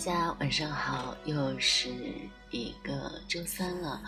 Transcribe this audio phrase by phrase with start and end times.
[0.00, 1.90] 大家晚上好，又是
[2.50, 4.00] 一个周三了。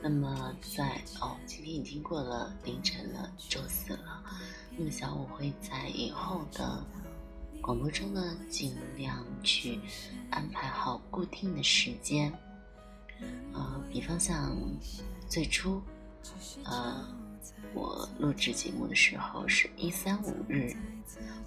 [0.00, 4.24] 那么在哦，今天已经过了凌晨了，周四了。
[4.70, 6.82] 那么小五会在以后的
[7.60, 9.78] 广播中呢，尽量去
[10.30, 12.32] 安排好固定的时间。
[13.52, 14.56] 呃，比方像
[15.28, 15.82] 最初，
[16.64, 17.06] 呃，
[17.74, 20.74] 我录制节目的时候是一三五日，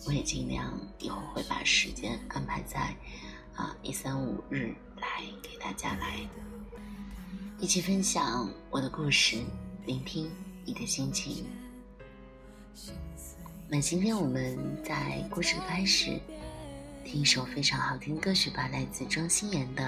[0.06, 2.96] 我也尽量以后会把时间安排在。
[3.58, 6.20] 啊，一三五日来给大家来
[7.60, 9.38] 一起分享我的故事，
[9.86, 10.32] 聆听
[10.64, 11.46] 你的心情。
[13.68, 16.20] 那今天我们在故事开始，
[17.04, 19.84] 听一首非常好听的歌曲吧，来自庄心妍的《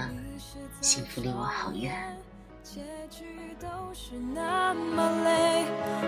[0.80, 1.94] 幸福离我好远》。
[2.62, 3.24] 结局
[3.58, 5.64] 都是那么累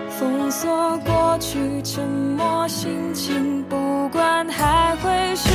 [0.09, 5.49] 封锁过去，沉默心情，不管还会是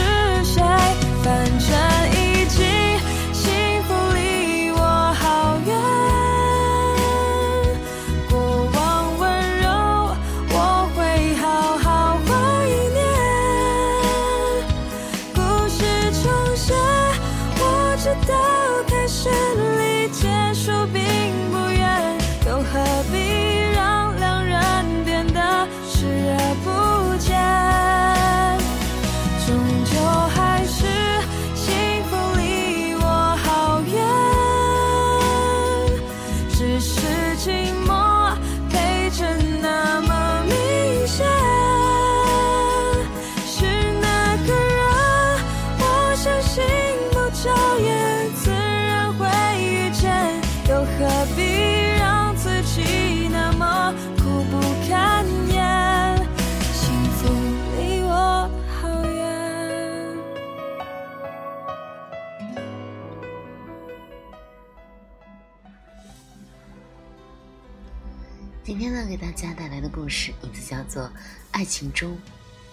[68.69, 71.05] 今天呢，给大家带来的故事名字叫做
[71.53, 72.19] 《爱情中，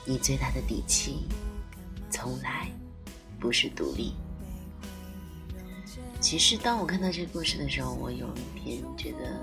[0.04, 1.26] 你最大的底气，
[2.10, 2.70] 从来
[3.40, 4.14] 不是独立》。
[6.20, 9.40] 其实，当我看到这个故事的时候，我有一点觉得，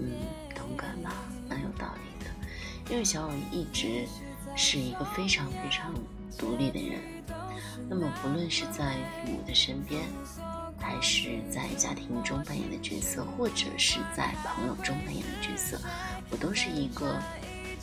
[0.00, 0.20] 嗯，
[0.54, 1.14] 同感吧，
[1.48, 2.30] 蛮有道理的。
[2.92, 4.04] 因为小伟一直
[4.54, 5.94] 是一个非常非常
[6.36, 7.00] 独立的人，
[7.88, 10.02] 那么不论是在父母的身边，
[10.96, 15.78] 还是在家庭中扮演的角色，或者是在朋友中扮演的角色，
[16.30, 17.20] 我都是一个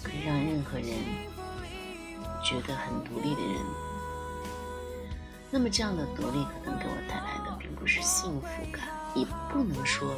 [0.02, 0.88] 可以让任何人
[2.44, 3.62] 觉得很独立的人。
[5.52, 10.10] 那么这样的独立可能给我带来的并不是幸福感，也不能说，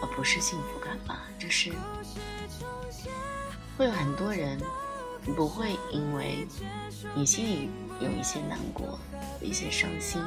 [0.00, 1.70] 呃，不是幸福感吧，就是
[3.78, 4.60] 会有很多人
[5.36, 6.48] 不会因为
[7.14, 7.70] 你心里
[8.00, 8.98] 有一些难过、
[9.40, 10.20] 有一些伤心，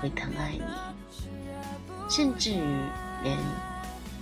[0.00, 0.62] 会疼爱你，
[2.08, 2.62] 甚至于
[3.22, 3.36] 连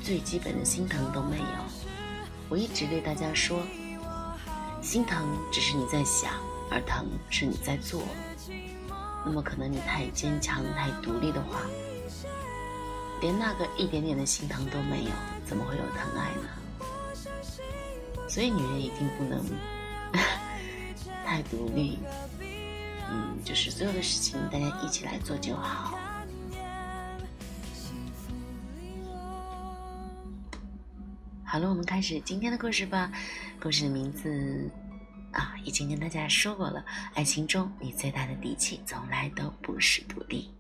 [0.03, 1.45] 最基本的心疼都没有。
[2.49, 3.61] 我一直对大家说，
[4.83, 6.33] 心疼只是你在想，
[6.71, 8.03] 而疼是你在做。
[9.25, 11.61] 那么可能你太坚强、太独立的话，
[13.21, 15.11] 连那个一点点的心疼都没有，
[15.45, 16.49] 怎么会有疼爱呢？
[18.29, 19.45] 所以女人一定不能
[21.25, 21.99] 太独立，
[23.11, 25.99] 嗯，就是所有的事情大家一起来做就好。
[31.45, 33.11] 好了，我们开始今天的故事吧。
[33.61, 34.71] 故事的名字。
[35.31, 36.83] 啊，已经跟大家说过了，
[37.13, 40.51] 爱情中你最大的底气从来都不是独立。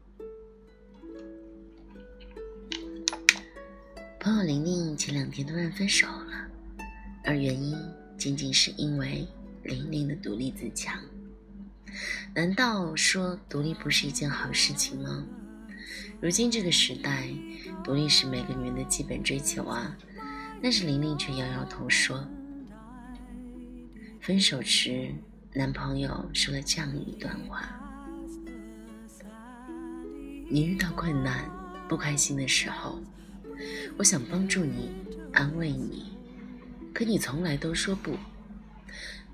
[4.21, 6.47] 朋友玲玲前两天突然分手了，
[7.25, 7.79] 而原因
[8.19, 9.27] 仅仅是因为
[9.63, 11.03] 玲玲的独立自强。
[12.35, 15.25] 难道说独立不是一件好事情吗？
[16.21, 17.29] 如今这个时代，
[17.85, 19.97] 独立是每个女人的基本追求啊。
[20.61, 22.29] 但是玲玲却摇摇头说。
[24.21, 25.15] 分手时，
[25.55, 27.63] 男朋友说了这样一段话
[30.51, 31.49] ：“你遇到困难、
[31.89, 33.01] 不开心的时候，
[33.97, 34.91] 我想帮助你、
[35.33, 36.13] 安慰你，
[36.93, 38.19] 可你从来都说不，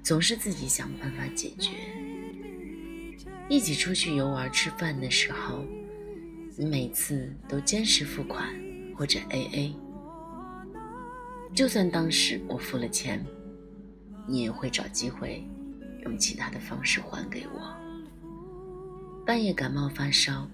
[0.03, 1.71] 总是自己想办法解决。
[3.49, 5.65] 一起出去游玩、吃饭的时候，
[6.57, 8.49] 你每次都坚持付款
[8.97, 9.75] 或者 AA，
[11.55, 13.25] 就算当时我付了钱。”
[14.27, 15.47] 你也会找机会，
[16.05, 17.61] 用其他的方式还给我。
[19.27, 20.49] 半夜感冒发烧，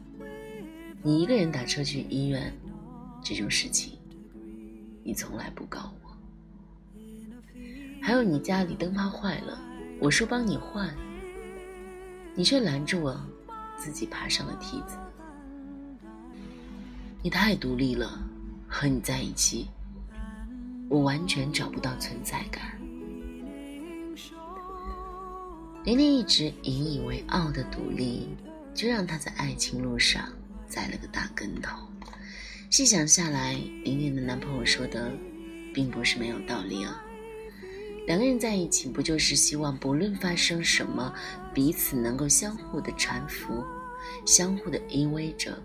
[1.04, 2.52] 你一个人打车去医院，
[3.22, 3.96] 这种事情，
[5.04, 6.10] 你从来不告我。
[8.02, 9.56] 还有你家里灯泡坏了，
[10.00, 10.92] 我说帮你换，
[12.34, 13.20] 你却拦住我，
[13.76, 14.96] 自己爬上了梯子。
[17.22, 18.18] 你太独立了，
[18.66, 19.68] 和你在一起，
[20.88, 22.62] 我完全找不到存在感。
[25.84, 28.28] 玲玲一直引以为傲的独立，
[28.74, 30.28] 就让她在爱情路上
[30.68, 31.78] 栽了个大跟头。
[32.70, 33.54] 细想下来，
[33.84, 35.10] 玲玲的男朋友说的，
[35.74, 37.02] 并不是没有道理啊。
[38.06, 41.12] 两个人在一起，不就是希望不论发生什么，
[41.54, 43.64] 彼此能够相互的搀扶，
[44.26, 45.56] 相互的依偎着。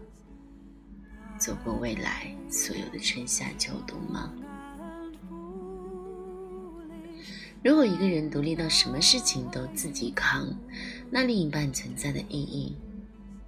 [1.37, 4.31] 走过未来所有的春夏秋冬吗？
[7.63, 10.47] 如果一个人独立到什么事情都自己扛，
[11.09, 12.77] 那另一半存在的意义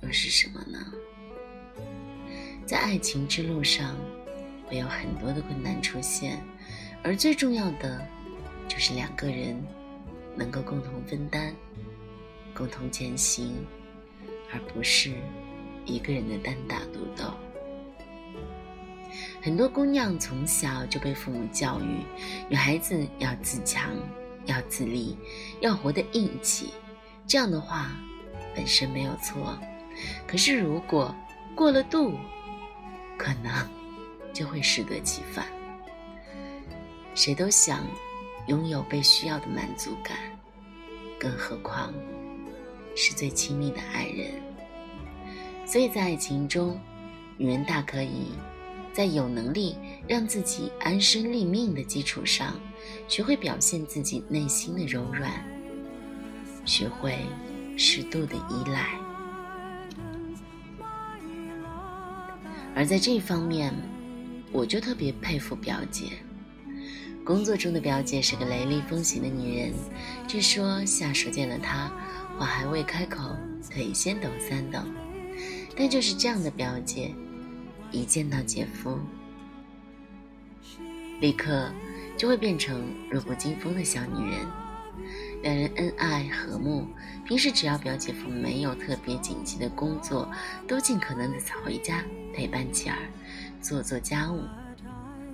[0.02, 0.80] 又是什么呢？
[2.66, 3.96] 在爱情之路上，
[4.66, 6.42] 会有很多的困难出现，
[7.04, 8.04] 而最重要的
[8.68, 9.62] 就是两个人
[10.36, 11.54] 能够共同分担、
[12.54, 13.66] 共同前行，
[14.52, 15.14] 而不是
[15.86, 17.34] 一个人的单打独斗。
[19.42, 22.04] 很多姑娘从小就被父母教育，
[22.50, 23.90] 女孩子要自强，
[24.46, 25.18] 要自立，
[25.62, 26.74] 要活得硬气。
[27.26, 27.92] 这样的话
[28.54, 29.58] 本身没有错，
[30.28, 31.16] 可是如果
[31.56, 32.14] 过了度，
[33.18, 33.52] 可能
[34.34, 35.46] 就会适得其反。
[37.16, 37.86] 谁都想
[38.48, 40.18] 拥有被需要的满足感，
[41.20, 41.94] 更何况
[42.96, 44.32] 是最亲密的爱人。
[45.66, 46.80] 所以在爱情中，
[47.38, 48.32] 女人大可以。
[48.94, 49.76] 在有能力
[50.08, 52.60] 让自己安身立命的基础上，
[53.08, 55.32] 学会表现自己内心的柔软，
[56.66, 57.20] 学会
[57.78, 58.98] 适度的依赖。
[62.74, 63.72] 而在这方面，
[64.52, 66.06] 我就特别佩服表姐。
[67.28, 69.74] 工作中的表姐是个雷厉风行的女人，
[70.30, 71.92] 据说下属见了她，
[72.40, 73.36] 话还未开口，
[73.70, 74.80] 腿先抖三抖。
[75.76, 77.14] 但就是这样的表姐。
[77.92, 78.98] 一见到姐夫，
[81.20, 81.70] 立刻
[82.18, 84.40] 就会变成弱不禁风的小女人。
[85.42, 86.88] 两人恩爱和睦，
[87.26, 90.30] 平时只要表姐夫没有特别紧急的工作，
[90.66, 92.04] 都尽可能的早回家
[92.34, 92.98] 陪伴妻儿，
[93.62, 94.42] 做做家务。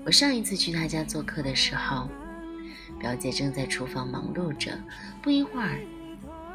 [0.05, 2.09] 我上一次去他家做客的时候，
[2.99, 4.77] 表姐正在厨房忙碌着，
[5.21, 5.79] 不一会儿，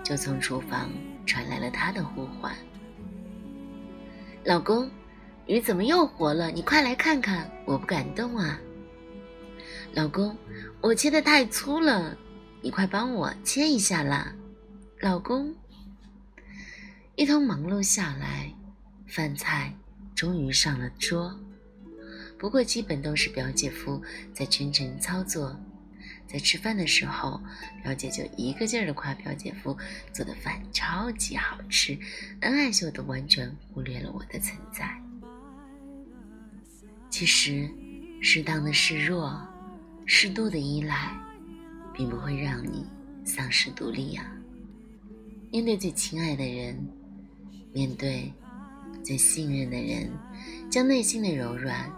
[0.04, 0.90] 就从厨房
[1.26, 2.54] 传来了她的呼唤
[4.44, 4.90] ：“老公。”
[5.48, 6.50] 鱼怎么又活了？
[6.50, 7.50] 你快来看看！
[7.64, 8.60] 我不敢动啊，
[9.94, 10.36] 老公，
[10.82, 12.14] 我切的太粗了，
[12.60, 14.30] 你快帮我切一下啦，
[15.00, 15.56] 老公。
[17.16, 18.52] 一通忙碌下来，
[19.06, 19.74] 饭菜
[20.14, 21.34] 终于上了桌，
[22.38, 24.00] 不过基本都是表姐夫
[24.32, 25.58] 在全程操作。
[26.26, 27.40] 在吃饭的时候，
[27.82, 29.76] 表姐就一个劲儿的夸表姐夫
[30.12, 31.98] 做的饭超级好吃，
[32.40, 34.86] 恩爱秀的完全忽略了我的存在。
[37.08, 37.68] 其实，
[38.20, 39.40] 适当的示弱，
[40.04, 41.18] 适度的依赖，
[41.94, 42.86] 并不会让你
[43.24, 44.30] 丧失独立呀。
[45.50, 46.78] 面对最亲爱的人，
[47.72, 48.30] 面对
[49.02, 50.10] 最信任的人，
[50.70, 51.90] 将内心的柔软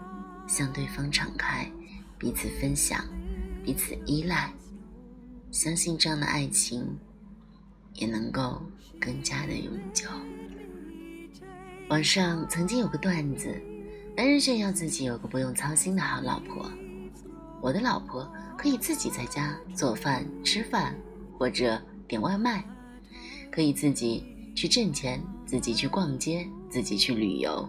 [0.51, 1.65] 向对方敞开，
[2.17, 3.05] 彼此分享，
[3.63, 4.51] 彼此依赖，
[5.49, 6.85] 相信这样的爱情
[7.93, 8.61] 也能够
[8.99, 10.09] 更加的永久。
[11.87, 13.59] 网上曾经有个段子。
[14.13, 16.69] 男人炫耀自己有个不用操心的好老婆，
[17.61, 20.93] 我的老婆可以自己在家做饭、吃饭，
[21.37, 22.61] 或者点外卖，
[23.49, 27.67] 可以自己去挣钱，自己去逛街，自己去旅游，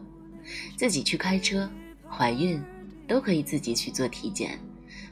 [0.76, 1.70] 自己去开车，
[2.10, 2.60] 怀孕
[3.12, 4.58] 都可以自己去做体检，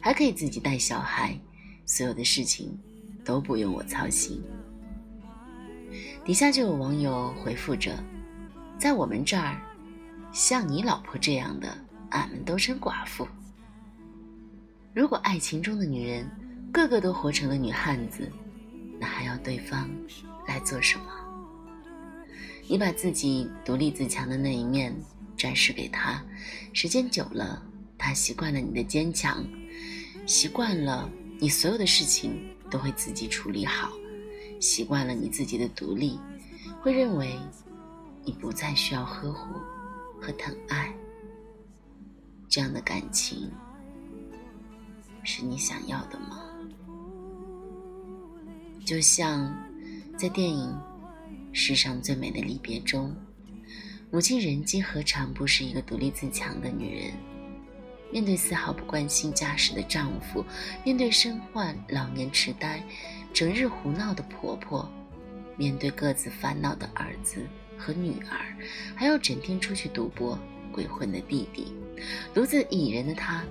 [0.01, 1.39] 还可以自己带小孩，
[1.85, 2.75] 所有的事情
[3.23, 4.43] 都不用我操心。
[6.25, 8.03] 底下就有网友回复着，
[8.79, 9.61] 在我们这儿。
[10.33, 11.77] 像你老婆这样的，
[12.09, 13.29] 俺们都称寡妇。
[14.95, 16.27] 如果爱情中的女人
[16.73, 18.33] 个个都活成了女汉子，
[18.99, 19.91] 那还要对方
[20.49, 21.05] 来做什么？
[22.67, 24.97] 你把自己独立自强的那一面
[25.37, 26.25] 展示给他，
[26.73, 27.63] 时间久了，
[28.03, 29.47] 他习惯了你的坚强，
[30.27, 33.93] 习惯了你所有的事情都会自己处理好，
[34.59, 36.19] 习惯了你自己的独立，
[36.81, 37.39] 会认为
[38.25, 39.55] 你不再需要呵护。
[40.23, 40.95] 和疼爱，
[42.47, 43.51] 这样的感情
[45.25, 46.43] 是你想要的吗？
[48.85, 49.51] 就像
[50.19, 50.69] 在电影
[51.55, 53.17] 《世上最美的离别》中，
[54.11, 57.15] 母亲人机何尝不是一个独立自强的女人？
[58.13, 60.45] 面对丝毫不关心家事的丈夫，
[60.85, 62.83] 面对身患老年痴呆、
[63.33, 64.91] 整日胡闹的婆婆，
[65.57, 67.47] 面对各自烦恼的儿子
[67.79, 68.57] 和女儿，
[68.97, 70.39] 还要整天出去赌博、
[70.73, 71.73] 鬼混的弟弟，
[72.35, 73.43] 独自一人的她，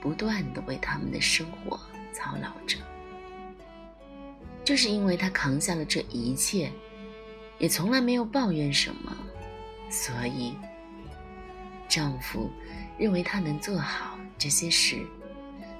[0.00, 1.80] 不断的为他们的生活
[2.12, 2.78] 操劳着。
[4.64, 6.70] 就是因为她扛下了这一切，
[7.58, 9.16] 也从来没有抱怨什么，
[9.90, 10.54] 所以
[11.88, 12.50] 丈夫
[12.98, 15.06] 认为她能做好这些事。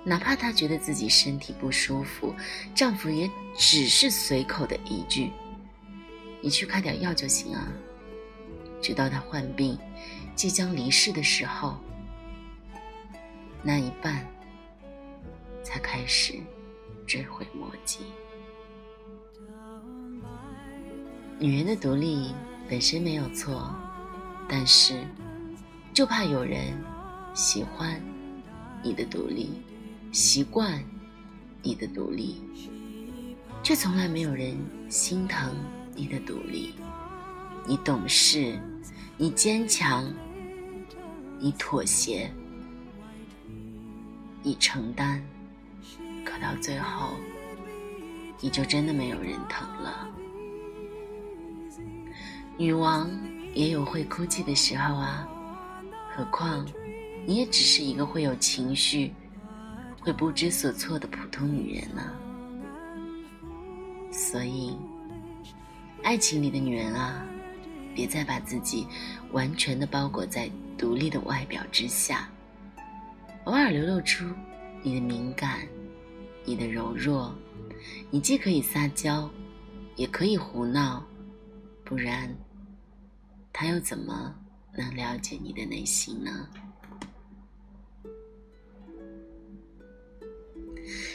[0.05, 2.35] 哪怕她觉得自己身体不舒服，
[2.75, 5.33] 丈夫也只是随口的一句
[6.41, 7.69] ：“你去开点药就行啊。”
[8.81, 9.77] 直到她患病、
[10.37, 11.77] 即将离世的时候，
[13.63, 14.25] 那一半
[15.65, 16.35] 才开始
[17.05, 18.01] 追悔莫及。
[21.39, 22.33] 女人的独立
[22.69, 23.75] 本身没有错，
[24.49, 25.05] 但是
[25.93, 26.73] 就怕有人
[27.37, 28.01] 喜欢
[28.83, 29.63] 你的独立。
[30.11, 30.83] 习惯
[31.63, 32.41] 你的独立，
[33.63, 34.57] 却从来没有人
[34.89, 35.55] 心疼
[35.95, 36.75] 你的独立。
[37.67, 38.59] 你懂事，
[39.19, 40.11] 你坚强，
[41.39, 42.31] 你妥协，
[44.43, 45.21] 你承担，
[46.25, 47.11] 可到最后，
[48.41, 50.09] 你就真的没有人疼了。
[52.57, 53.11] 女王
[53.53, 55.29] 也有会哭泣的时候啊，
[56.17, 56.67] 何况
[57.27, 59.13] 你也只是一个会有情绪。
[60.01, 62.13] 会不知所措的普通女人呢？
[64.13, 64.79] 所以，
[66.05, 67.27] 爱情里的女人啊，
[67.93, 68.87] 别再把自己
[69.33, 72.31] 完全的包裹在独立的外表之下，
[73.47, 74.25] 偶尔流露出
[74.81, 75.67] 你的敏感、
[76.45, 77.35] 你的柔弱。
[78.09, 79.29] 你既可以撒娇，
[79.97, 81.05] 也可以胡闹，
[81.85, 82.33] 不然，
[83.53, 84.33] 他又怎么
[84.73, 86.49] 能了解你的内心呢？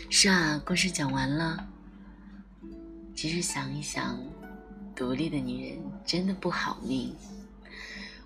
[0.10, 1.66] 是啊，故事讲完了。
[3.16, 4.20] 其实想一想，
[4.94, 7.16] 独立的女人真的不好命，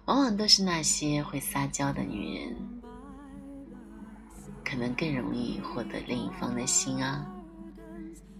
[0.06, 2.56] 往往都是那些会撒娇的女人，
[4.64, 7.24] 可能更容易获得另一方的心啊，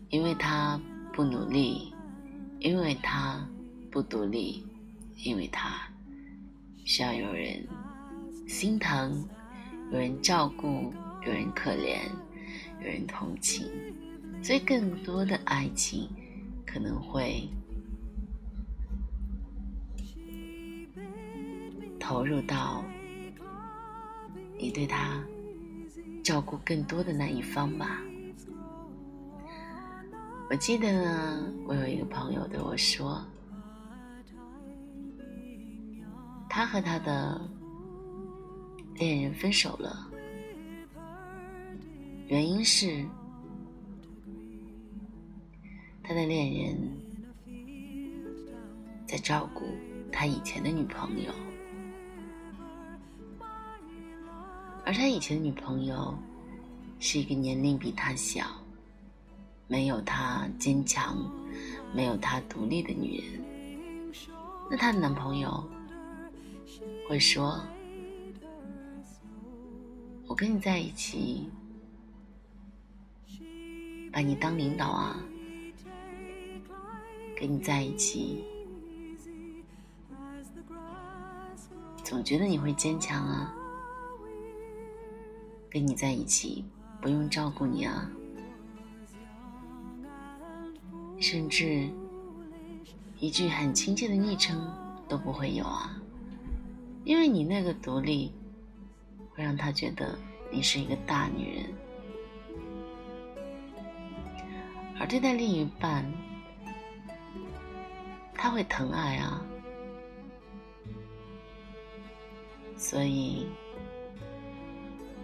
[0.10, 0.82] 因为她
[1.14, 1.94] 不努力，
[2.60, 3.48] 因为她
[3.92, 4.66] 不独立，
[5.18, 5.88] 因为她
[6.86, 7.64] 需要有人
[8.48, 9.24] 心疼，
[9.92, 10.92] 有人照顾，
[11.24, 12.00] 有人可怜。
[12.80, 13.66] 有人同情，
[14.44, 16.08] 所以更多的爱情
[16.66, 17.50] 可能会
[22.00, 22.84] 投入到
[24.60, 25.24] 你对他
[26.24, 28.00] 照顾更多的那一方吧。
[30.50, 33.20] 我记得我有一个朋友对我说，
[36.48, 37.42] 他和他的
[38.94, 40.05] 恋人分手了。
[42.28, 43.06] 原因是，
[46.02, 46.76] 他的恋人
[49.06, 49.64] 在照顾
[50.12, 51.32] 他以前的女朋友，
[54.84, 56.18] 而他以前的女朋友
[57.00, 58.48] 是一个年龄比他小、
[59.68, 61.16] 没有他坚强、
[61.94, 64.26] 没有他独立的女人。
[64.68, 65.64] 那她的男朋友
[67.08, 67.62] 会说
[70.26, 71.48] ：“我跟你在一起。”
[74.16, 75.20] 把你当领导啊，
[77.38, 78.46] 跟你在一起，
[82.02, 83.54] 总觉得你会坚强啊。
[85.70, 86.64] 跟你在一起
[87.02, 88.10] 不用照顾你啊，
[91.20, 91.90] 甚至
[93.20, 94.74] 一句很亲切的昵称
[95.10, 96.02] 都不会有啊，
[97.04, 98.32] 因为你那个独立，
[99.32, 100.18] 会让他觉得
[100.50, 101.66] 你是一个大女人。
[104.98, 106.10] 而对待另一半，
[108.34, 109.46] 他会疼爱啊，
[112.78, 113.48] 所以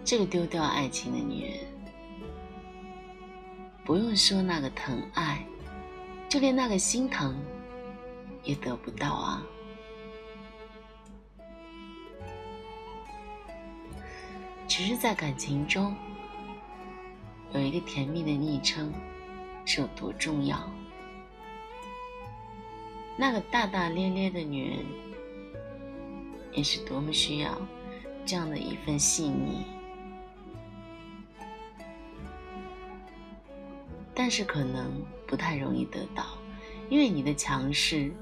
[0.04, 1.60] 这个丢掉爱情的女人，
[3.82, 5.42] 不用说那个疼爱，
[6.28, 7.34] 就连那个心疼
[8.42, 9.42] 也得不到啊。
[14.68, 15.94] 只是在感情中
[17.52, 18.92] 有一个甜蜜的昵称。
[19.64, 20.58] 是有多重要？
[23.16, 24.78] 那个大大咧咧的女人，
[26.52, 27.50] 也是多么需要
[28.24, 29.64] 这样的一份细腻。
[34.14, 34.92] 但是可能
[35.26, 36.24] 不太容易得到，
[36.88, 38.12] 因为你的强势，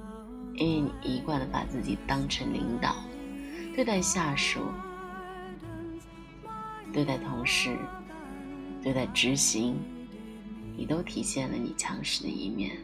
[0.54, 2.96] 因为你一贯的把自己当成领导，
[3.74, 4.60] 对待下属，
[6.92, 7.76] 对待同事，
[8.82, 9.76] 对待执行。
[10.76, 12.76] 你都体现了你强势的一面，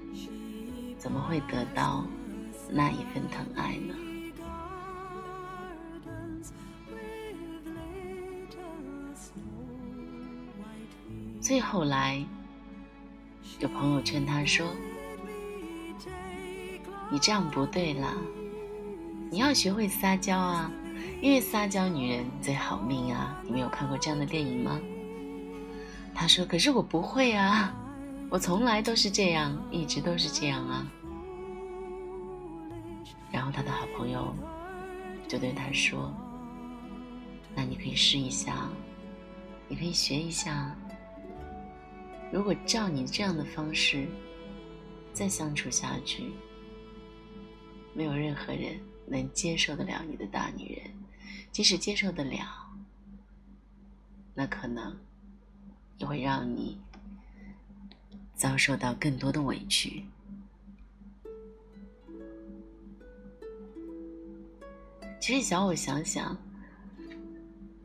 [0.99, 2.05] 怎么会得到
[2.71, 3.95] 那一份疼爱呢？
[11.40, 12.25] 最后来，
[13.61, 14.66] 有朋友劝他说
[17.09, 18.14] ：“你这样不对啦，
[19.31, 20.69] 你要学会撒娇啊，
[21.23, 24.81] 因为撒娇女人最好命啊。”你没有看过这样的电影吗？
[26.18, 27.75] 他说：“可是我不会啊，
[28.30, 30.90] 我从来都是这样，一直都是这样啊。”
[33.30, 34.35] 然后他的好朋友
[35.28, 36.11] 就对他说
[37.54, 38.66] ：“那你可以试一下，
[39.68, 40.75] 你可以学一下。
[42.32, 44.08] 如果照你这样的方式
[45.12, 46.32] 再相处下去，
[47.92, 50.90] 没有任何人能接受得了你的大女人，
[51.52, 52.40] 即使接受得了，
[54.35, 54.96] 那可能……”
[55.99, 56.79] 也会让你
[58.35, 60.05] 遭受到更多的委屈。
[65.21, 66.37] 其实，小我想想，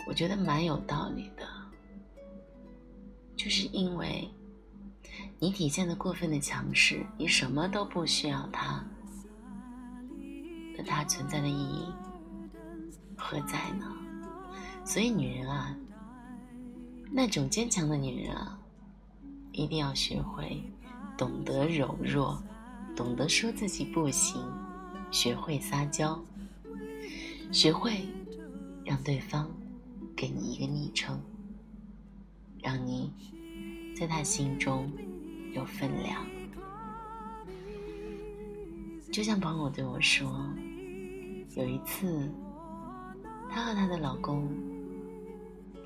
[0.06, 1.48] 我觉得蛮有道理的，
[3.36, 4.30] 就是因为
[5.40, 8.86] 你体现的过分的强势，你什么都不需要他，
[10.78, 11.92] 那他存在的意义
[13.18, 13.92] 何在呢？
[14.86, 15.76] 所以，女人啊。
[17.14, 18.58] 那种坚强的女人啊，
[19.52, 20.64] 一定要学会
[21.18, 22.42] 懂得柔弱，
[22.96, 24.42] 懂得说自己不行，
[25.12, 26.18] 学会撒娇，
[27.52, 28.08] 学会
[28.86, 29.52] 让对方
[30.16, 31.20] 给你一个昵称，
[32.64, 33.12] 让你
[33.94, 34.90] 在他心中
[35.54, 36.26] 有分量。
[39.12, 40.50] 就像朋友对我说，
[41.58, 42.32] 有一次，
[43.50, 44.50] 她和她的老公。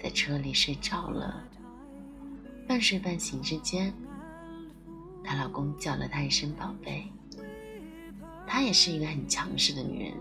[0.06, 1.44] 在车里睡着了，
[2.68, 3.92] 半睡半醒之间，
[5.24, 7.12] 她老公叫了她一声“宝贝”。
[8.46, 10.14] 她也是一个很强势的女人，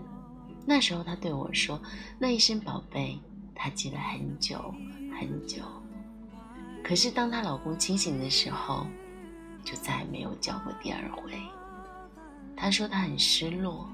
[0.65, 1.79] 那时候她对我说
[2.17, 3.19] 那一声“宝贝”，
[3.53, 4.73] 她记了很久
[5.19, 5.61] 很久。
[6.83, 8.87] 可是当她老公清醒的时候，
[9.63, 11.31] 就再也没有叫过第二回。
[12.57, 13.87] 她说她很失落，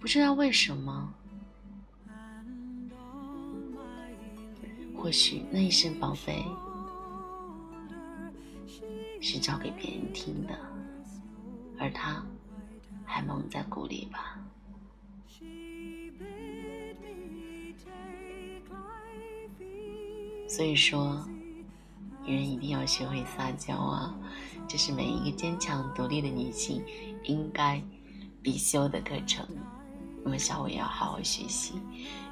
[0.00, 1.12] 不知道为什么。
[5.00, 6.44] 或许那一声“宝贝”
[9.18, 10.54] 是找给别人听的，
[11.78, 12.22] 而他
[13.06, 14.38] 还蒙在鼓里吧。
[20.46, 21.26] 所以说，
[22.22, 24.14] 女人一定要学会撒娇啊！
[24.68, 26.84] 这是每一个坚强独立的女性
[27.24, 27.82] 应该
[28.42, 29.46] 必修的课程。
[30.22, 31.80] 那么，小伟要好好学习，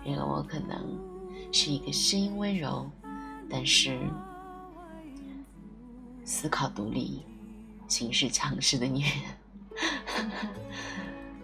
[0.05, 1.08] 因为我可能。
[1.51, 2.91] 是一个声音温柔，
[3.51, 3.99] 但是
[6.25, 7.23] 思考独立、
[7.89, 9.13] 行事强势的女人。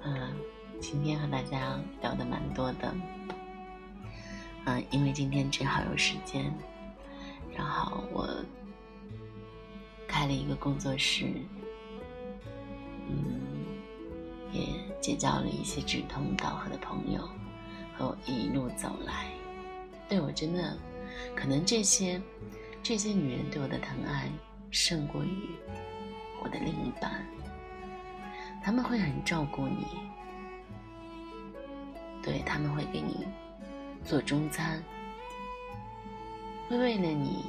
[0.02, 0.30] 嗯，
[0.80, 2.94] 今天和大家聊的蛮多的。
[4.66, 6.52] 嗯，因为今天正好有时间，
[7.56, 8.28] 然后我
[10.06, 11.26] 开了一个工作室，
[13.08, 13.40] 嗯，
[14.52, 14.66] 也
[15.00, 17.28] 结交了一些志同道合的朋友，
[17.96, 19.32] 和我一路走来。
[20.08, 20.76] 对我真的，
[21.34, 22.20] 可能这些
[22.82, 24.30] 这些女人对我的疼爱
[24.70, 25.48] 胜过于
[26.42, 27.24] 我的另一半。
[28.62, 29.86] 他们会很照顾你，
[32.22, 33.26] 对他们会给你
[34.04, 34.82] 做中餐，
[36.68, 37.44] 会为了你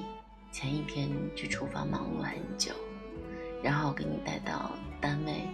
[0.52, 2.74] 前一天去厨房忙碌很久，
[3.64, 5.48] 然后给你带到单位，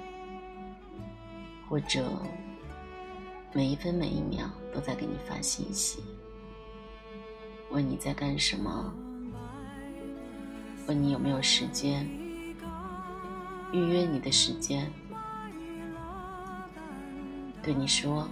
[1.70, 2.12] 或者
[3.54, 6.04] 每一分每一秒都在给你发信息。
[7.72, 8.94] 问你在干什么？
[10.88, 12.06] 问你有没有时间？
[13.72, 14.92] 预约你的时间。
[17.64, 18.28] 对你说：“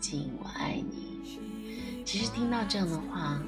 [0.00, 3.40] 静，我爱你。”其实听到这样的话，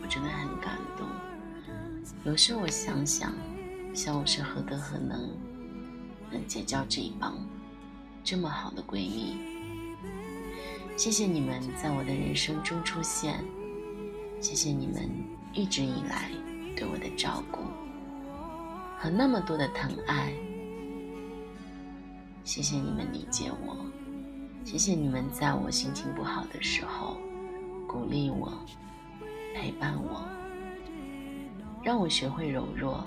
[0.00, 1.08] 我真的很感动。
[2.24, 3.32] 有时候我想想，
[3.92, 5.30] 想我是何德何能，
[6.30, 7.34] 能结交这一帮
[8.22, 9.38] 这么好的闺蜜。
[10.96, 13.42] 谢谢你们在我的人生中出现，
[14.40, 15.10] 谢谢你们
[15.52, 16.30] 一直以来
[16.76, 17.60] 对我的照顾
[18.98, 20.32] 和那么多的疼爱，
[22.44, 23.76] 谢谢你们理解我，
[24.64, 27.16] 谢谢你们在我心情不好的时候
[27.88, 28.52] 鼓励我、
[29.54, 30.24] 陪伴我，
[31.82, 33.04] 让我学会柔弱，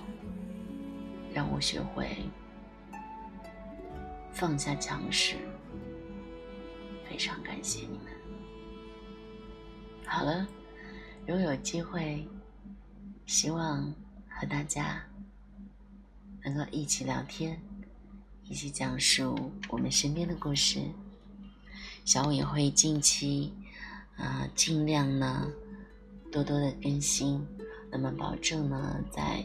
[1.34, 2.10] 让我学会
[4.34, 5.38] 放下强势。
[7.16, 8.08] 非常感谢你们。
[10.06, 10.46] 好了，
[11.26, 12.28] 如果有机会，
[13.26, 13.90] 希望
[14.28, 15.02] 和大家
[16.44, 17.58] 能够一起聊天，
[18.44, 20.82] 一起讲述我们身边的故事。
[22.04, 23.54] 小五也会近期
[24.18, 25.50] 啊，尽量呢
[26.30, 27.48] 多多的更新，
[27.90, 29.42] 那么保证呢在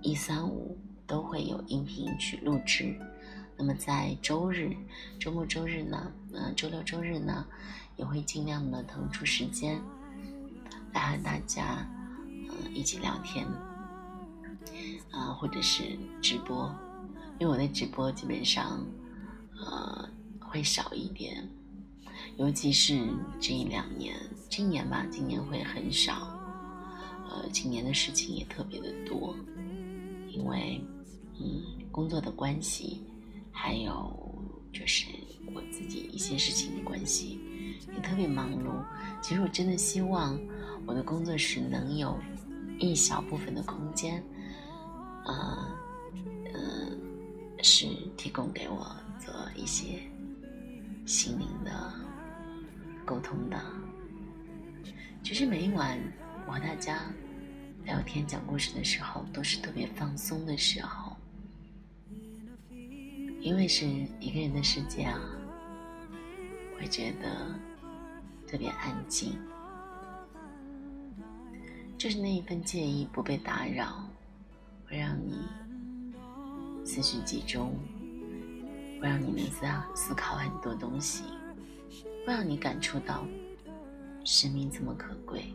[0.00, 0.74] 一三五
[1.06, 2.98] 都会有音频去录制。
[3.60, 4.74] 那么在周日、
[5.18, 7.46] 周末、周日呢，呃，周六、周日呢，
[7.98, 9.78] 也会尽量的腾出时间
[10.94, 11.86] 来和大家
[12.48, 13.46] 呃一起聊天。
[15.10, 16.74] 啊，或者是直播，
[17.38, 18.82] 因为我的直播基本上，
[19.58, 20.08] 呃，
[20.40, 21.46] 会少一点，
[22.38, 23.06] 尤其是
[23.38, 24.16] 这一两年，
[24.48, 26.40] 今年吧，今年会很少，
[27.28, 29.36] 呃，今年的事情也特别的多，
[30.30, 30.82] 因为，
[31.38, 31.60] 嗯，
[31.92, 33.02] 工作的关系，
[33.52, 34.16] 还有
[34.72, 35.06] 就是
[35.54, 37.40] 我自己一些事情的关系，
[37.94, 38.84] 也特别忙碌。
[39.20, 40.38] 其实我真的希望
[40.86, 42.18] 我的工作室能有
[42.78, 44.22] 一小部分的空间。
[45.26, 45.76] 呃，
[46.52, 47.86] 呃，是
[48.16, 50.00] 提供给我做一些
[51.04, 51.92] 心灵的
[53.04, 53.60] 沟通的。
[55.22, 56.00] 其实每一晚
[56.46, 57.02] 我和大家
[57.84, 61.09] 聊天讲故事的时候，都是特别放松的时候，
[63.40, 63.86] 因为是
[64.20, 65.18] 一个人的世界啊，
[66.78, 67.54] 会觉得
[68.46, 69.38] 特别安静，
[71.96, 74.06] 就是那一份介意不被打扰。
[74.86, 75.38] 会让你
[76.84, 77.78] 思绪集中，
[79.00, 81.22] 会让你能思思考很多东西，
[82.26, 83.24] 会让你感触到
[84.24, 85.54] 生命这么可贵，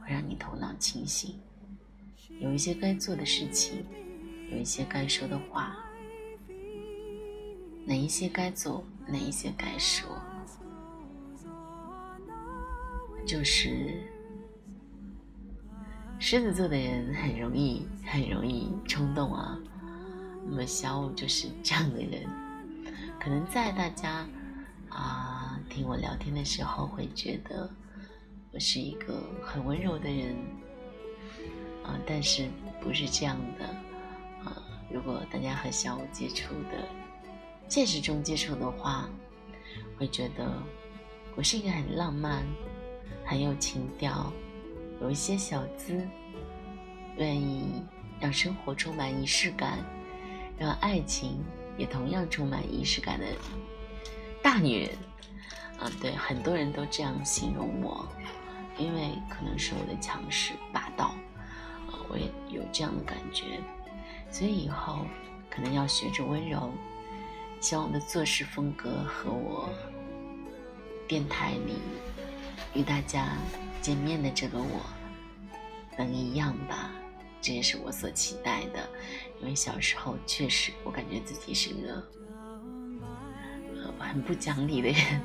[0.00, 1.38] 会让你头脑清醒，
[2.40, 3.84] 有一些该做的事情，
[4.50, 5.76] 有一些该说的话，
[7.86, 10.08] 哪一些该做，哪一些该说，
[13.24, 14.02] 就是。
[16.18, 19.56] 狮子座的人很容易，很容易冲动啊。
[20.48, 22.26] 那么小五就是这样的人，
[23.20, 24.26] 可能在大家
[24.88, 27.70] 啊听我聊天的时候，会觉得
[28.50, 30.34] 我是一个很温柔的人
[31.84, 32.48] 啊，但是
[32.80, 33.66] 不是这样的
[34.42, 34.56] 啊。
[34.90, 36.88] 如果大家和小五接触的，
[37.68, 39.08] 现实中接触的话，
[39.98, 40.52] 会觉得
[41.34, 42.44] 我是一个很浪漫、
[43.24, 44.32] 很有情调。
[45.00, 46.08] 有一些小资，
[47.18, 47.82] 愿意
[48.18, 49.78] 让生活充满仪式感，
[50.58, 51.44] 让爱情
[51.76, 53.26] 也同样充满仪式感的
[54.42, 54.90] 大女人，
[55.78, 58.08] 啊，对，很多人都这样形容我，
[58.78, 61.14] 因为可能是我的强势霸道，
[62.08, 63.60] 我也有这样的感觉，
[64.30, 65.04] 所以以后
[65.50, 66.72] 可能要学着温柔，
[67.66, 69.68] 希望我的做事风格和我
[71.08, 71.80] 电台里
[72.74, 73.36] 与大家。
[73.82, 74.80] 见面的这个我，
[75.98, 76.92] 能一样吧？
[77.40, 78.88] 这也是我所期待的。
[79.40, 82.00] 因为小时候确实，我感觉自己是一个
[83.98, 85.20] 很不讲理的人，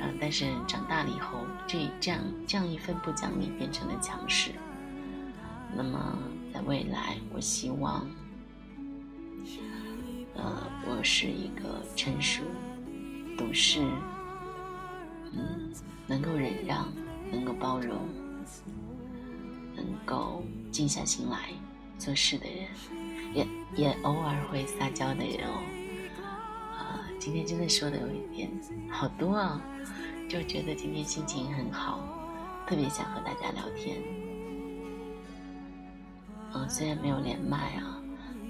[0.00, 4.50] 嗯， 但是长大了以后，这这样这样一份不讲理变成了强势。
[5.76, 6.18] 那么
[6.52, 8.04] 在未来，我希望，
[10.38, 12.42] 呃，我是一个成熟、
[13.36, 13.82] 懂事，
[15.32, 15.70] 嗯，
[16.06, 16.88] 能够忍让。
[17.30, 17.94] 能够包容，
[19.76, 21.50] 能够静下心来
[21.98, 22.66] 做事的人，
[23.34, 23.46] 也
[23.76, 25.60] 也偶尔会撒娇的人哦。
[26.74, 28.50] 啊，今天真的说的有一点
[28.88, 29.60] 好多啊，
[30.26, 32.00] 就觉得今天心情很好，
[32.66, 33.98] 特别想和大家聊天。
[36.54, 37.97] 嗯，虽然没有连麦啊，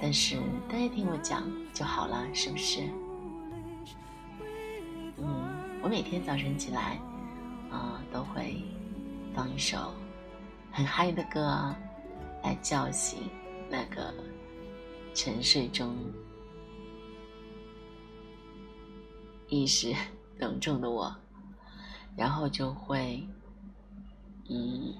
[0.01, 2.83] 但是大家听我讲就好了，是不是？
[5.17, 6.99] 嗯，我每天早晨起来。
[7.71, 8.63] 啊，都会
[9.35, 9.93] 放一首
[10.73, 11.75] 很嗨的歌
[12.43, 13.19] 来叫醒
[13.69, 14.15] 那个
[15.13, 15.95] 沉睡中
[19.49, 19.95] 意识
[20.39, 21.15] 浓重的我，
[22.17, 23.23] 然后就会
[24.49, 24.95] 嗯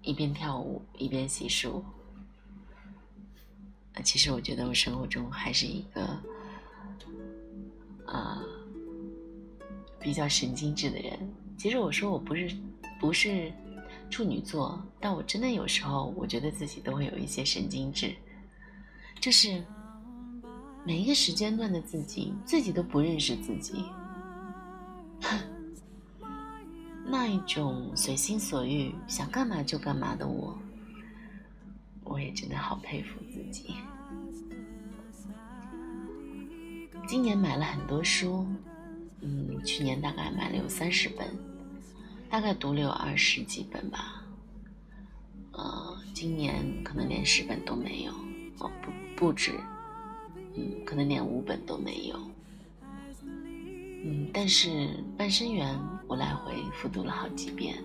[0.00, 1.82] 一边跳舞一边洗漱。
[3.94, 6.02] 啊其实我觉得我生活中还是一个
[8.06, 8.42] 啊
[10.00, 11.18] 比较神经质的人。
[11.58, 12.50] 其实我说我不是
[12.98, 13.52] 不是
[14.10, 18.14] 处女座，但我真的有时候我觉得自己都会有一些神经质，
[19.20, 19.62] 就是
[20.84, 23.84] 每一个时间段的自己，自己都不认识自己，
[27.06, 30.58] 那一种随心所欲、想干嘛就干嘛的我，
[32.12, 33.74] 我也真的好佩服自己。
[37.08, 38.46] 今年买了很多书，
[39.22, 41.26] 嗯，去年大概买了有三十本。
[42.28, 44.22] 大概读了有二十几本吧，
[45.52, 48.12] 呃，今年可能连十本都没有，
[48.58, 49.52] 哦，不不止，
[50.54, 52.16] 嗯，可能连五本都没有。
[53.20, 54.68] 嗯，但是
[55.14, 55.74] 《半生缘》
[56.06, 57.76] 我来回复读了好几遍，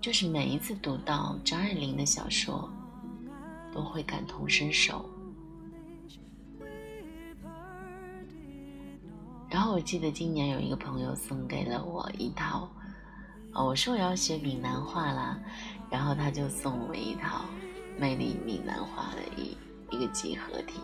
[0.00, 2.70] 就是每一次读到张爱玲的小说，
[3.70, 5.04] 都会感同身受。
[9.50, 12.66] 然后我记得今年有一个朋友送给了我一套，
[13.52, 15.38] 哦，我说我要学闽南话啦，
[15.90, 17.44] 然后他就送我一套
[18.00, 19.54] 《魅力闽南话》的一
[19.94, 20.80] 一个集合体，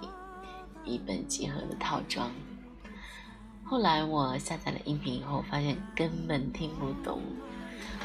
[0.84, 2.30] 一本集合的套装。
[3.64, 7.22] 后来我下载了音频以后，发现根本听不懂。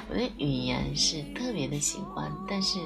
[0.10, 2.80] 我的语言是特别的喜欢，但是，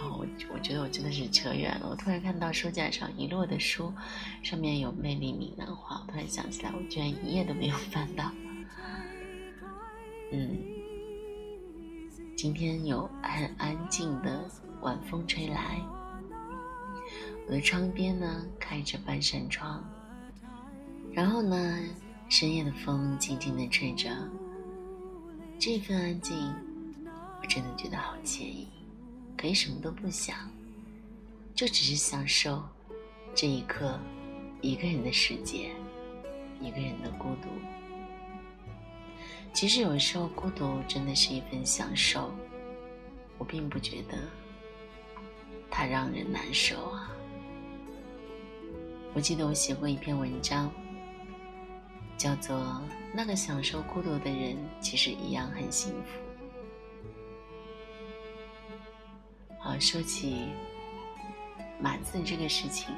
[0.00, 1.88] 哦，我我觉得我真的是扯远了。
[1.90, 3.92] 我突然看到书架上遗落的书，
[4.42, 8.30] 上面有魅力闽南话，我突然想起来，我居然一页都没有翻到。
[10.32, 10.58] 嗯，
[12.36, 14.48] 今天有很安静的
[14.80, 15.80] 晚风吹来，
[17.46, 19.84] 我的窗边呢开着半扇窗。
[21.12, 21.78] 然后呢，
[22.28, 24.10] 深夜的风轻轻地吹着，
[25.58, 26.36] 这份安静，
[27.40, 28.68] 我真的觉得好惬意，
[29.36, 30.36] 可以什么都不想，
[31.54, 32.62] 就只是享受
[33.34, 33.98] 这一刻
[34.60, 35.70] 一个人的世界，
[36.60, 37.48] 一个人的孤独。
[39.54, 42.30] 其实有时候孤独真的是一份享受，
[43.38, 44.18] 我并不觉得
[45.70, 47.10] 它让人难受啊。
[49.14, 50.70] 我记得我写过一篇文章。
[52.16, 56.20] 叫做那个享受孤独的人，其实一样很幸福。
[59.58, 60.48] 好，说起
[61.80, 62.94] 码字这个事情，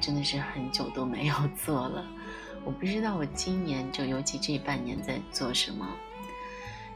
[0.00, 2.04] 真的是很久都没有做了。
[2.64, 5.86] 我不知道我今年就尤其这半年在做什么，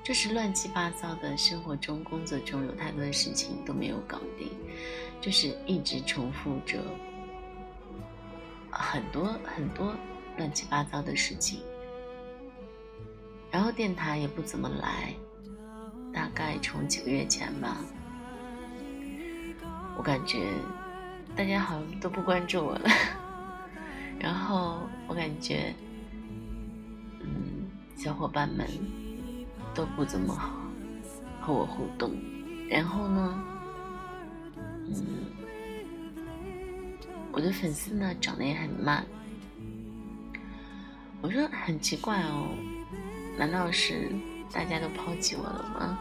[0.03, 4.49] 就是乱七八糟的生活中、工作中有太多的事情都没有搞定，
[5.21, 6.83] 就是一直重复着
[8.71, 9.95] 很多很多。
[10.39, 11.61] 乱七八糟的事情，
[13.51, 15.13] 然后电台也不怎么来，
[16.15, 17.79] 大概从几个月前吧，
[19.97, 20.53] 我感觉
[21.35, 22.89] 大家好像都不关注我了，
[24.21, 25.75] 然后我感觉，
[27.21, 28.65] 嗯，小伙伴们
[29.75, 30.53] 都不怎么好
[31.41, 32.13] 和我互动，
[32.71, 33.45] 然后呢，
[34.87, 34.95] 嗯，
[37.33, 39.05] 我的粉丝呢涨得也很慢。
[41.21, 42.49] 我说很奇怪哦，
[43.37, 44.13] 难道是
[44.53, 45.99] 大家都抛弃我了吗？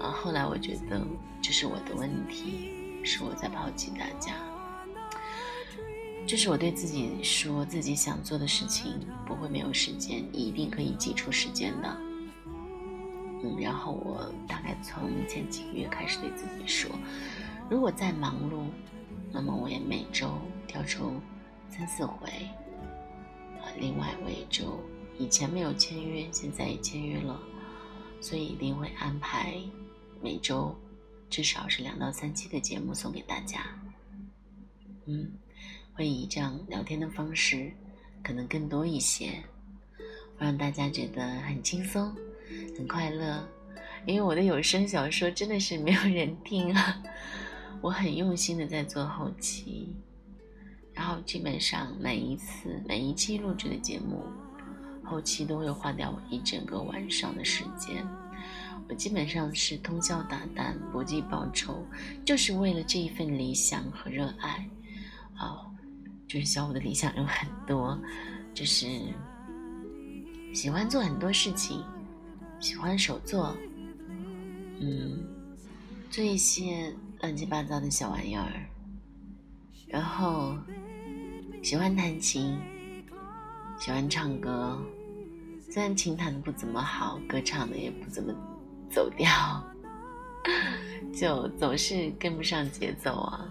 [0.00, 1.00] 啊，后来我觉得
[1.40, 4.34] 这是我的问题，是我在抛弃大家。
[6.26, 11.96] 这是我对自己说自己想做的事情不会没有时间，一定可以挤出时间的。
[13.42, 16.90] 嗯，然后我大概从前几个月开始对自己说，
[17.68, 18.64] 如果再忙碌，
[19.32, 20.32] 那么我也每周
[20.66, 21.20] 挑出
[21.68, 22.28] 三四回。
[23.80, 24.78] 另外，我也就
[25.18, 27.40] 以前没有签约，现在也签约了，
[28.20, 29.54] 所以一定会安排
[30.22, 30.76] 每周
[31.30, 33.64] 至少是两到三期的节目送给大家。
[35.06, 35.32] 嗯，
[35.94, 37.72] 会以这样聊天的方式，
[38.22, 39.42] 可能更多一些，
[40.36, 42.14] 会让大家觉得很轻松、
[42.76, 43.48] 很快乐。
[44.06, 47.02] 因为我的有声小说真的是没有人听啊，
[47.80, 49.96] 我很用心的在做后期。
[51.00, 54.22] 然后基本上每一次每一期录制的节目，
[55.02, 58.06] 后期都会花掉我一整个晚上的时间。
[58.86, 61.82] 我基本上是通宵达旦、不计报酬，
[62.22, 64.68] 就是为了这一份理想和热爱。
[65.38, 65.64] 哦，
[66.28, 67.98] 就是小五的理想有很多，
[68.52, 68.86] 就是
[70.52, 71.82] 喜欢做很多事情，
[72.60, 73.56] 喜欢手作，
[74.78, 75.24] 嗯，
[76.10, 78.52] 做一些乱七八糟的小玩意儿。
[79.88, 80.56] 然后
[81.62, 82.58] 喜欢弹琴，
[83.78, 84.78] 喜欢唱歌，
[85.70, 88.34] 虽然琴弹的不怎么好，歌唱的也不怎么
[88.90, 89.62] 走调，
[91.14, 93.46] 就总是跟不上节奏啊。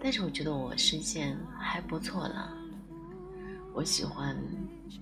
[0.00, 2.54] 但是我觉得我声线还不错啦。
[3.74, 4.36] 我喜欢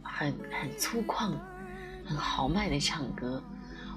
[0.03, 1.35] 很很粗犷、
[2.05, 3.43] 很豪迈的唱歌。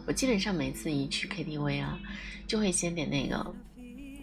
[0.05, 1.97] 我基本上每次一去 KTV 啊，
[2.45, 3.55] 就会先点那个。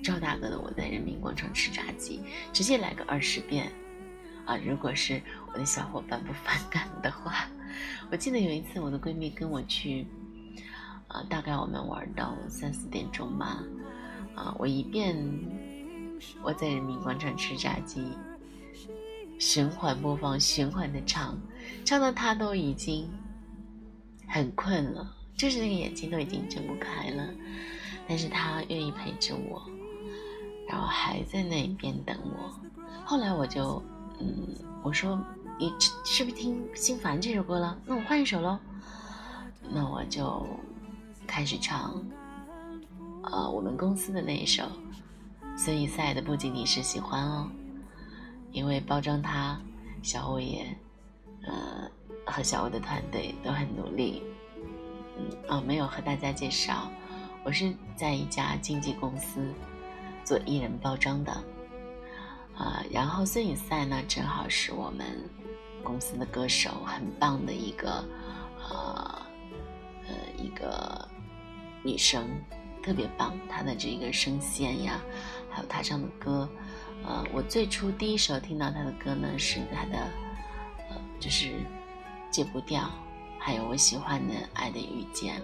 [0.04, 2.18] 赵大哥的《我在人民广场吃炸鸡》，
[2.52, 3.72] 直接来个二十遍，
[4.46, 4.56] 啊！
[4.56, 5.20] 如果是
[5.52, 7.48] 我的小伙伴不反感的话，
[8.10, 10.06] 我记得有一次我的闺蜜跟我去，
[11.08, 13.62] 啊，大概我们玩到三四点钟吧，
[14.34, 15.14] 啊，我一遍
[16.42, 18.06] 我在人民广场吃炸鸡，
[19.38, 21.36] 循环播放，循环的唱，
[21.84, 23.10] 唱到她都已经
[24.28, 27.28] 很困了，就是那个眼睛都已经睁不开了，
[28.08, 29.68] 但是她愿意陪着我。
[30.68, 32.60] 然后还在那边等我。
[33.04, 33.80] 后来我就，
[34.18, 34.48] 嗯，
[34.82, 35.18] 我说
[35.58, 35.72] 你
[36.04, 37.78] 是不是听心烦这首歌了？
[37.84, 38.58] 那我换一首喽。
[39.68, 40.46] 那我就
[41.26, 42.00] 开始唱，
[43.24, 44.62] 呃，我们公司的那一首
[45.56, 47.50] 孙雨赛的《不仅仅是喜欢哦》，
[48.52, 49.60] 因为包装它，
[50.02, 50.66] 小欧也，
[51.42, 51.90] 呃，
[52.24, 54.22] 和小欧的团队都很努力。
[55.18, 56.88] 嗯，哦，没有和大家介绍，
[57.42, 59.52] 我是在一家经纪公司
[60.24, 61.42] 做艺人包装的，
[62.56, 65.06] 啊，然后孙颖赛呢，正好是我们
[65.82, 68.02] 公司的歌手，很棒的一个，
[68.68, 69.22] 呃，
[70.08, 71.06] 呃，一个
[71.82, 72.26] 女生，
[72.82, 75.00] 特别棒，她的这个声线呀，
[75.50, 76.48] 还有她唱的歌，
[77.04, 79.98] 呃，我最初第一首听到她的歌呢，是她的，
[80.88, 81.52] 呃，就是
[82.30, 82.90] 戒不掉。
[83.38, 85.38] 还有我喜欢的《爱的遇见》，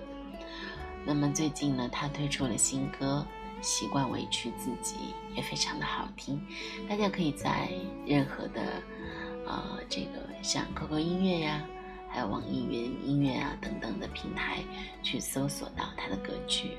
[1.04, 3.24] 那么最近呢，他推出了新歌
[3.62, 4.96] 《习惯委屈自己》，
[5.36, 6.38] 也非常的好听。
[6.88, 7.70] 大家可以在
[8.04, 8.82] 任何的，
[9.46, 11.62] 呃，这个像 QQ 音乐呀，
[12.10, 14.58] 还有网易云音乐啊等等的平台
[15.02, 16.76] 去搜索到他的歌曲，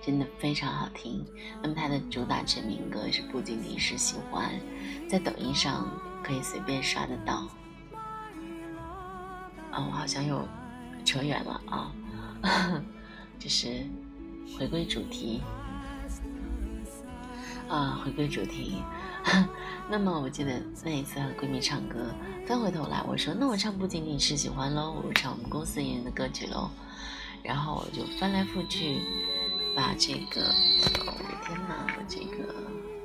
[0.00, 1.26] 真的非常好听。
[1.60, 4.50] 那么他的主打成名歌是《不仅仅是喜欢》，
[5.08, 5.90] 在抖音上
[6.22, 7.48] 可以随便刷得到。
[9.72, 10.46] 啊，我好像又
[11.04, 11.92] 扯远了啊！
[13.38, 13.84] 就是
[14.58, 15.40] 回归主题
[17.68, 18.82] 啊，回归主题。
[19.88, 22.12] 那么我记得那一次和闺蜜唱歌，
[22.46, 26.70] 翻回头来我说：“那我唱不仅仅是喜欢喽，我唱我们公司艺人的歌曲喽。”
[27.42, 29.00] 然后我就翻来覆去
[29.74, 30.40] 把这个……
[31.06, 32.54] 我的天哪，我这个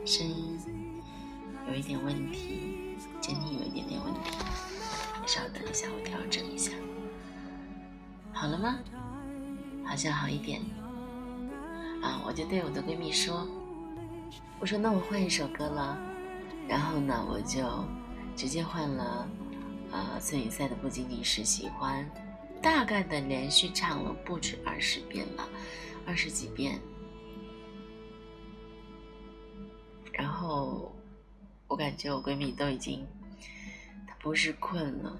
[0.05, 0.59] 声音
[1.67, 4.31] 有一点问题，监听有一点点问题。
[5.25, 6.71] 稍等一下，我调整一下，
[8.33, 8.77] 好了吗？
[9.85, 10.61] 好像好一点。
[12.01, 13.47] 啊，我就对我的闺蜜说
[14.59, 15.97] ：“我说那我换一首歌了。”
[16.67, 17.85] 然后呢，我就
[18.35, 19.29] 直接换了，
[19.91, 22.03] 呃，孙颖赛的《不仅仅是喜欢》，
[22.61, 25.47] 大概的连续唱了不止二十遍吧，
[26.05, 26.79] 二十几遍。
[30.11, 30.93] 然后
[31.67, 33.05] 我感觉我闺蜜都已经。
[34.07, 35.17] 她不是困了，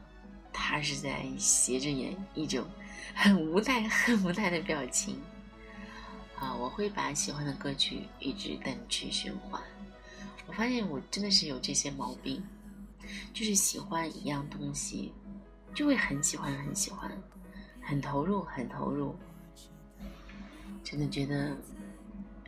[0.52, 2.66] 她是在斜着眼，一种
[3.16, 5.18] 很无奈、很无奈的表情。
[6.40, 9.62] 啊，我会把喜欢的歌曲一直单曲循环。
[10.46, 12.42] 我发现我真的是有这些毛病，
[13.34, 15.12] 就是喜欢一样东西，
[15.74, 17.12] 就会很喜欢、很喜欢，
[17.82, 19.16] 很投入、很投入。
[20.84, 21.58] 真的觉得，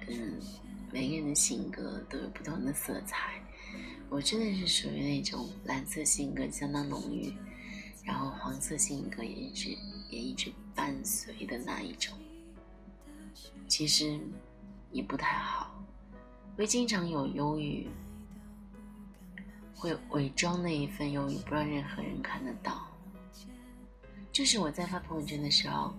[0.08, 0.40] 嗯，
[0.92, 3.44] 每个人的性格都有不同的色彩。
[4.10, 7.34] 我真的是属于那种蓝色性格相当浓郁，
[8.04, 9.78] 然后黄色性格也一直
[10.10, 12.18] 也一直伴随的那一种。
[13.70, 14.20] 其实
[14.92, 15.72] 也不太好，
[16.58, 17.88] 会经常有忧郁，
[19.76, 22.88] 会伪装那一份忧郁，不让任何人看得到。
[24.32, 25.94] 就是我在发朋友圈的时候，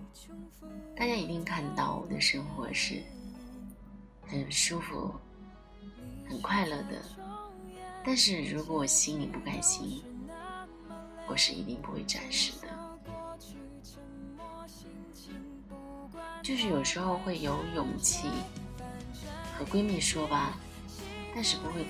[0.95, 3.01] 大家一定看到我的生活是
[4.27, 5.09] 很舒服、
[6.27, 7.01] 很快乐的。
[8.03, 10.03] 但是如果我心里不开心，
[11.27, 12.67] 我是一定不会展示的。
[16.43, 18.27] 就是有时候会有勇气
[19.57, 20.57] 和闺蜜说吧，
[21.33, 21.85] 但是不会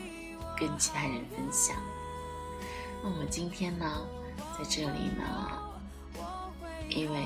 [0.57, 1.75] 跟其他人分享。
[3.01, 4.05] 那我们今天呢，
[4.57, 5.59] 在这里呢，
[6.89, 7.23] 因为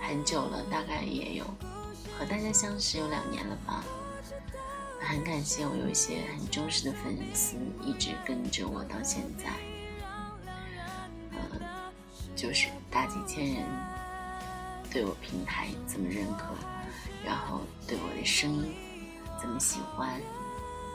[0.00, 1.44] 很久了，大概也有
[2.18, 3.84] 和大家相识有两年了吧。
[4.98, 9.52] 很感谢我有一些很忠实的粉丝，一直跟着我到现在。
[11.30, 11.60] 嗯，
[12.34, 13.64] 就是大几千人
[14.92, 16.54] 对我平台这么认可，
[17.24, 18.74] 然后对我的声音
[19.40, 20.20] 这么喜欢，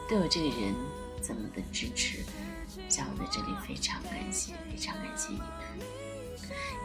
[0.07, 0.75] 对我这个人
[1.21, 2.19] 这么的支持，
[2.87, 5.47] 在我在这里非常感谢，非常感谢你们。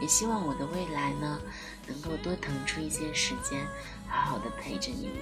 [0.01, 1.39] 也希望我的未来呢，
[1.87, 3.65] 能够多腾出一些时间，
[4.07, 5.15] 好好的陪着你们。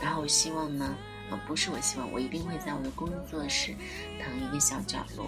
[0.00, 0.94] 然后我希望呢，
[1.30, 3.74] 呃，不是我希望，我一定会在我的工作室
[4.22, 5.26] 腾一个小角落，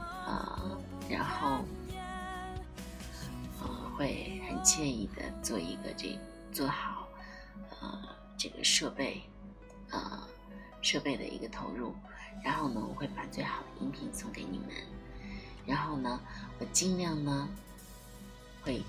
[0.00, 0.78] 呃，
[1.08, 1.64] 然后，
[3.96, 6.18] 会很惬意的做一个这
[6.52, 7.08] 做好，
[7.80, 7.98] 呃，
[8.36, 9.22] 这个设备，
[9.90, 10.22] 呃，
[10.82, 11.94] 设备的一个投入，
[12.44, 14.68] 然后呢，我会把最好的音频送给你们，
[15.64, 16.20] 然后呢，
[16.58, 17.48] 我尽量呢，
[18.62, 18.82] 会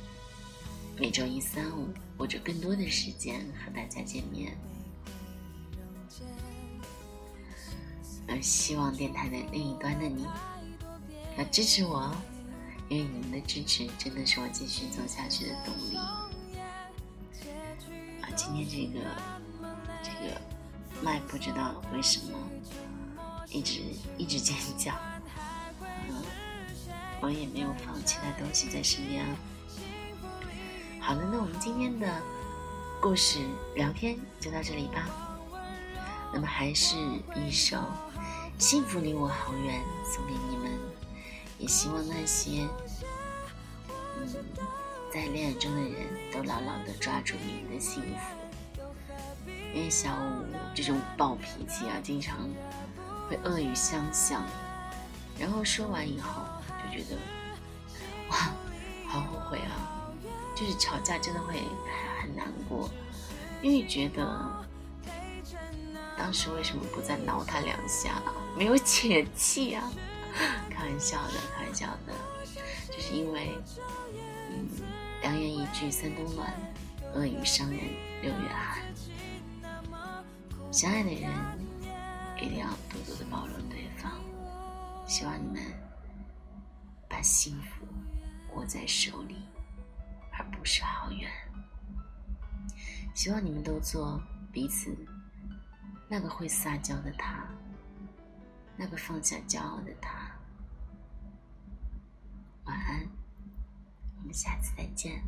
[0.98, 1.88] 每周一、三、五
[2.18, 4.58] 或者更多的时间和大家见面。
[8.28, 10.26] 呃，希望电台的另一端的你
[11.38, 12.16] 要支持我哦，
[12.90, 15.98] 因为你们的支持真的是我继续走下去的动力。
[18.22, 19.06] 啊，今天这个
[20.02, 20.40] 这个
[21.02, 22.38] 麦不知道为什么
[23.50, 23.82] 一直
[24.18, 24.94] 一直尖叫。
[26.10, 26.24] 嗯，
[27.22, 29.26] 我也没有放其他东西在身边。
[31.00, 32.22] 好了，那我们今天的
[33.02, 33.40] 故事
[33.76, 35.08] 聊天就到这里吧。
[36.34, 36.98] 那么还是
[37.36, 37.78] 一首
[38.58, 39.82] 《幸福离我好远》
[40.14, 40.77] 送给你们，
[41.58, 42.68] 也希望那些
[44.18, 44.28] 嗯
[45.14, 49.52] 在恋爱中的人都牢牢的抓住你们的幸福。
[49.74, 52.50] 因为小五这种暴脾气啊，经常
[53.30, 54.44] 会恶语相向，
[55.40, 56.42] 然后说完以后
[56.84, 57.18] 就觉得
[58.32, 58.52] 哇，
[59.06, 60.10] 好后悔啊！
[60.56, 61.62] 就是吵架真的会
[62.20, 62.90] 很难过，
[63.62, 64.66] 因为觉得
[66.18, 68.22] 当时为什么不再挠他两下，
[68.58, 69.92] 没有解气啊？
[70.70, 72.14] 开玩笑的，开玩笑的，
[72.92, 73.58] 就是因为，
[74.50, 74.68] 嗯，
[75.22, 76.54] 良言一句三冬暖，
[77.14, 77.80] 恶语伤人
[78.22, 78.82] 六月寒。
[80.72, 81.30] 相爱的人
[82.38, 84.12] 一定要多多的包容对方，
[85.08, 85.62] 希望你们
[87.08, 87.86] 把幸福
[88.56, 89.36] 握在手里。
[90.40, 91.32] 而不是好远。
[93.16, 94.22] 希望你们都做
[94.52, 94.96] 彼此
[96.08, 97.44] 那个会撒娇的他，
[98.78, 100.32] 那个放下骄傲的他。
[102.66, 103.08] 晚安，
[104.20, 105.24] 我们下次再见。